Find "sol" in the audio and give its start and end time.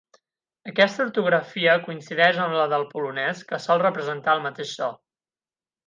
3.69-3.85